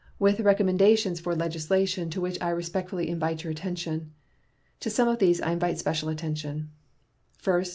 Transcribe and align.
with 0.17 0.39
recommendations 0.39 1.19
for 1.19 1.35
legislation 1.35 2.09
to 2.09 2.19
which 2.19 2.41
I 2.41 2.49
respectfully 2.49 3.07
invite 3.07 3.43
your 3.43 3.51
attention. 3.51 4.13
To 4.79 4.89
some 4.89 5.07
of 5.07 5.19
these 5.19 5.39
I 5.39 5.51
invite 5.51 5.77
special 5.77 6.09
attention: 6.09 6.71
First. 7.37 7.69